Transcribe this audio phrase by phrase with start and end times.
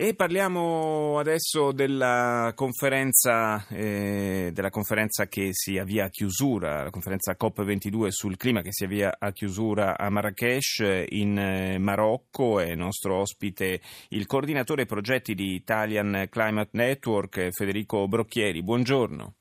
[0.00, 7.36] E parliamo adesso della conferenza, eh, della conferenza che si avvia a chiusura, la conferenza
[7.36, 12.60] COP22 sul clima che si avvia a chiusura a Marrakesh in eh, Marocco.
[12.60, 18.62] È nostro ospite il coordinatore progetti di Italian Climate Network, Federico Brocchieri.
[18.62, 19.37] Buongiorno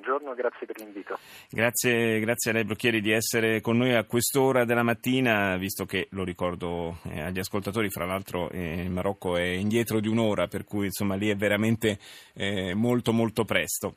[0.00, 1.18] buongiorno, grazie per l'invito.
[1.50, 6.08] Grazie, grazie a lei Brocchieri di essere con noi a quest'ora della mattina, visto che,
[6.12, 10.64] lo ricordo eh, agli ascoltatori, fra l'altro eh, il Marocco è indietro di un'ora, per
[10.64, 11.98] cui insomma lì è veramente
[12.34, 13.96] eh, molto molto presto.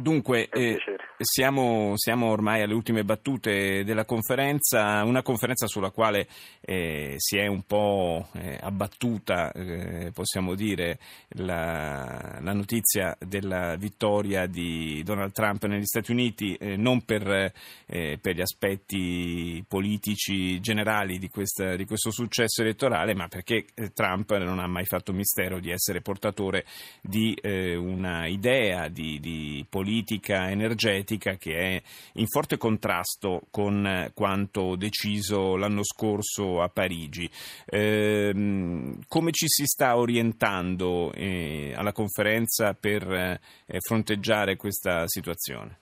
[0.00, 0.78] Dunque, eh,
[1.18, 6.28] siamo, siamo, ormai alle ultime battute della conferenza, una conferenza sulla quale
[6.60, 11.00] eh, si è un po' eh, abbattuta, eh, possiamo dire,
[11.30, 17.52] la, la, notizia della vittoria di Donald Trump negli Stati Uniti, eh, non per,
[17.86, 24.30] eh, per, gli aspetti politici generali di, questa, di, questo successo elettorale, ma perché Trump
[24.36, 26.64] non ha mai fatto mistero di essere portatore
[27.00, 31.82] di una idea di, di politica energetica che è
[32.14, 37.28] in forte contrasto con quanto deciso l'anno scorso a Parigi.
[37.66, 38.32] Eh,
[39.08, 45.78] come ci si sta orientando eh, alla conferenza per eh, fronteggiare questa situazione?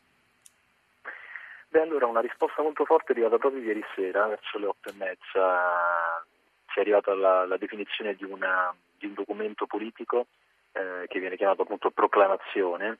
[1.68, 4.94] Beh, allora una risposta molto forte è arrivata proprio ieri sera, verso le otto e
[4.96, 6.24] mezza,
[6.68, 10.27] ci è arrivata la, la definizione di, una, di, un documento politico
[10.72, 12.98] eh, che viene chiamato appunto proclamazione,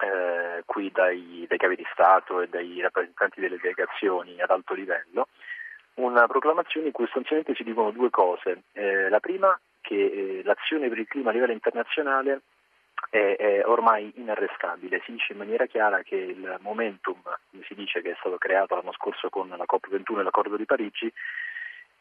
[0.00, 5.28] eh, qui dai, dai, capi di Stato e dai rappresentanti delle delegazioni ad alto livello,
[5.94, 8.62] una proclamazione in cui sostanzialmente si dicono due cose.
[8.72, 12.40] Eh, la prima che eh, l'azione per il clima a livello internazionale
[13.10, 18.00] è, è, ormai inarrestabile, si dice in maniera chiara che il momentum, come si dice,
[18.00, 21.12] che è stato creato l'anno scorso con la COP21 e l'accordo di Parigi,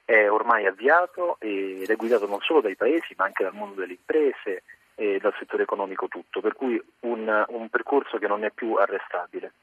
[0.05, 3.93] è ormai avviato ed è guidato non solo dai paesi ma anche dal mondo delle
[3.93, 4.63] imprese,
[4.95, 9.53] e dal settore economico tutto, per cui un, un percorso che non è più arrestabile.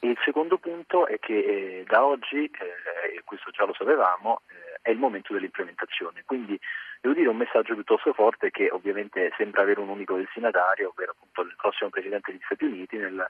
[0.00, 4.78] Il secondo punto è che eh, da oggi, eh, e questo già lo sapevamo, eh,
[4.82, 6.22] è il momento dell'implementazione.
[6.24, 6.58] Quindi
[7.00, 11.42] devo dire un messaggio piuttosto forte che ovviamente sembra avere un unico destinatario, ovvero appunto
[11.42, 13.26] il prossimo Presidente degli Stati Uniti, nel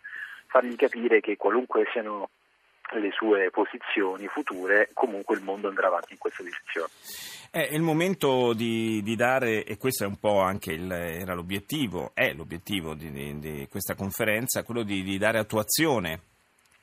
[0.46, 2.30] fargli capire che qualunque siano
[2.98, 6.88] le sue posizioni future, comunque il mondo andrà avanti in questa direzione.
[7.50, 12.12] È il momento di, di dare, e questo è un po' anche il, era l'obiettivo,
[12.14, 16.29] è l'obiettivo di, di, di questa conferenza, quello di dare attuazione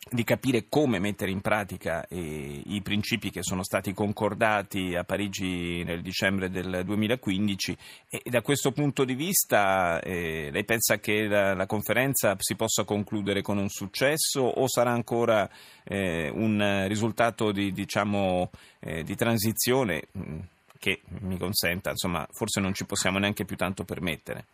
[0.10, 5.84] di capire come mettere in pratica eh, i principi che sono stati concordati a Parigi
[5.84, 7.78] nel dicembre del 2015
[8.10, 12.84] e da questo punto di vista eh, lei pensa che la, la, conferenza si possa
[12.84, 15.50] concludere con un successo o sarà ancora
[15.84, 20.40] eh, un risultato di, diciamo, eh, di transizione mm,
[20.80, 24.46] che mi consenta, insomma, forse non ci possiamo neanche più tanto permettere?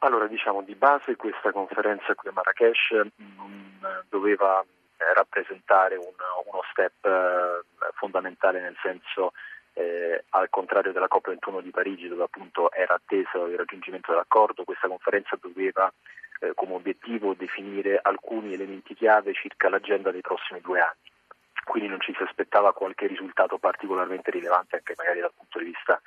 [0.00, 6.14] Allora, diciamo di base questa conferenza qui a Marrakesh mm, doveva eh, rappresentare un,
[6.46, 7.62] uno step eh,
[7.94, 9.32] fondamentale nel senso
[9.72, 14.86] eh, al contrario della COP21 di Parigi dove appunto era atteso il raggiungimento dell'accordo, questa
[14.86, 15.92] conferenza doveva
[16.40, 21.10] eh, come obiettivo definire alcuni elementi chiave circa l'agenda dei prossimi due anni.
[21.64, 26.00] Quindi non ci si aspettava qualche risultato particolarmente rilevante anche magari dal punto di vista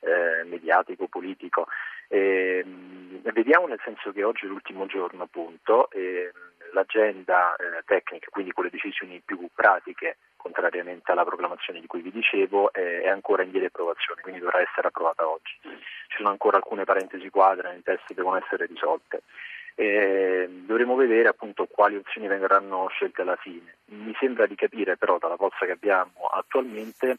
[0.00, 1.66] eh, mediatico, politico.
[2.12, 6.32] E, ehm, vediamo nel senso che oggi è l'ultimo giorno appunto e
[6.72, 12.10] l'agenda eh, tecnica, quindi con le decisioni più pratiche, contrariamente alla proclamazione di cui vi
[12.10, 15.56] dicevo, è, è ancora in via di approvazione, quindi dovrà essere approvata oggi.
[15.62, 19.22] Ci sono ancora alcune parentesi quadre nel testo che devono essere risolte.
[19.76, 23.76] Eh, dovremo vedere appunto quali opzioni verranno scelte alla fine.
[23.86, 27.18] Mi sembra di capire però dalla bozza che abbiamo attualmente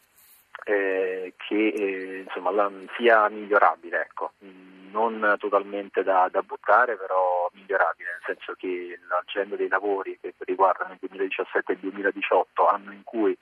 [0.63, 4.33] eh, che eh, insomma, la, sia migliorabile, ecco.
[4.91, 10.93] non totalmente da, da, buttare, però migliorabile, nel senso che l'agenda dei lavori che riguardano
[10.93, 13.35] il 2017 e il 2018, anno in cui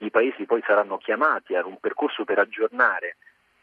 [0.00, 3.16] i paesi poi saranno chiamati a un percorso per aggiornare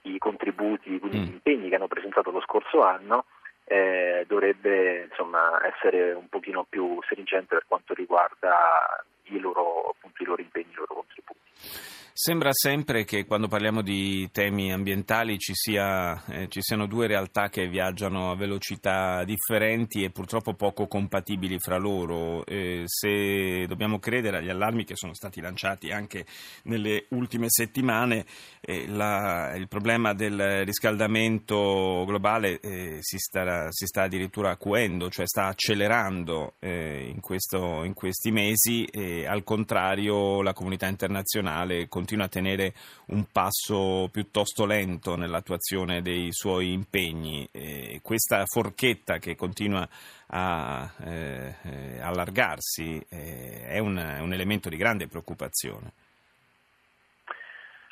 [0.04, 1.34] i contributi, quindi gli mm.
[1.34, 3.26] impegni che hanno presentato lo scorso anno,
[3.66, 10.26] eh, dovrebbe insomma, essere un pochino più stringente per quanto riguarda i loro, appunto, i
[10.26, 11.97] loro impegni, i loro contributi.
[12.20, 17.50] Sembra sempre che quando parliamo di temi ambientali ci, sia, eh, ci, siano due realtà
[17.50, 22.44] che viaggiano a velocità differenti e purtroppo poco compatibili fra loro.
[22.48, 26.26] Eh, se dobbiamo credere agli allarmi che sono stati lanciati anche
[26.64, 28.26] nelle ultime settimane,
[28.62, 35.28] eh, la, il problema del riscaldamento globale eh, si sta, si, sta, addirittura acuendo, cioè
[35.28, 42.06] sta accelerando eh, in, questo, in, questi mesi e al contrario la comunità internazionale continua
[42.08, 42.72] continua a tenere
[43.08, 47.46] un passo piuttosto lento nell'attuazione dei suoi impegni.
[47.52, 49.86] E questa forchetta che continua
[50.28, 55.92] a eh, eh, allargarsi eh, è un, un elemento di grande preoccupazione.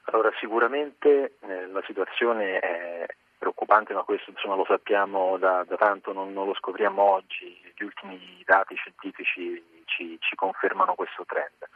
[0.05, 3.05] Allora, sicuramente eh, la situazione è
[3.37, 7.83] preoccupante, ma questo insomma, lo sappiamo da, da tanto, non, non, lo scopriamo oggi, gli
[7.83, 11.67] ultimi dati scientifici ci, ci confermano questo trend.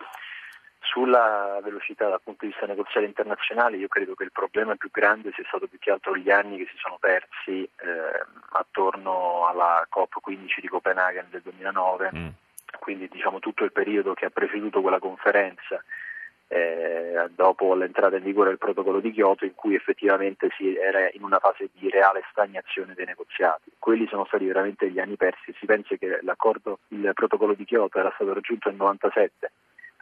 [0.89, 5.31] Sulla velocità dal punto di vista negoziale internazionale io credo che il problema più grande
[5.35, 10.61] sia stato più che altro gli anni che si sono persi eh, attorno alla COP15
[10.61, 12.27] di Copenaghen del 2009, mm.
[12.79, 15.79] quindi diciamo tutto il periodo che ha preceduto quella conferenza
[16.47, 21.21] eh, dopo l'entrata in vigore del protocollo di Kyoto in cui effettivamente si era in
[21.21, 23.69] una fase di reale stagnazione dei negoziati.
[23.77, 27.99] Quelli sono stati veramente gli anni persi, si pensa che l'accordo, il protocollo di Kyoto
[27.99, 29.51] era stato raggiunto nel 1997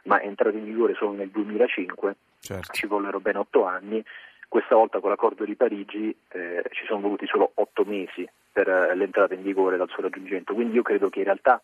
[0.04, 2.72] ma è entrato in vigore solo nel 2005, certo.
[2.72, 4.02] ci vollero ben otto anni.
[4.48, 8.94] Questa volta con l'accordo di Parigi eh, ci sono voluti solo otto mesi per eh,
[8.94, 11.60] l'entrata in vigore dal suo raggiungimento, quindi io credo che in realtà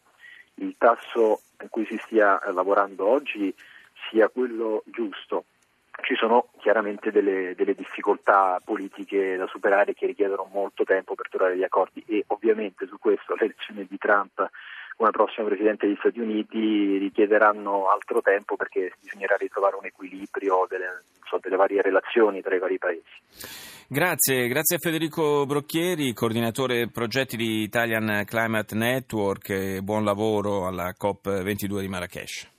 [0.57, 3.55] il tasso in cui si stia eh, lavorando oggi
[4.11, 5.45] sia quello giusto.
[6.03, 11.57] Ci sono chiaramente delle, delle, difficoltà politiche da superare che richiedono molto tempo per trovare
[11.57, 14.51] gli accordi e ovviamente su questo l'elezione di Trump
[14.97, 21.03] come prossimo Presidente degli Stati Uniti richiederanno altro tempo perché bisognerà ritrovare un equilibrio delle,
[21.25, 23.03] so, delle varie relazioni tra i vari paesi.
[23.87, 31.81] Grazie, grazie a Federico Brocchieri, coordinatore progetti di Italian Climate Network buon lavoro alla COP22
[31.81, 32.53] di Marrakesh.